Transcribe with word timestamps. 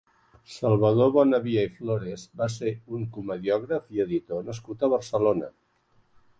Salvador 0.51 1.11
Bonavia 1.17 1.65
i 1.69 1.71
Flores 1.75 2.23
va 2.41 2.49
ser 2.55 2.73
un 3.01 3.05
comediògraf 3.19 3.95
i 3.99 4.05
editor 4.09 4.45
nascut 4.51 4.83
a 4.89 4.93
Barcelona. 4.99 5.55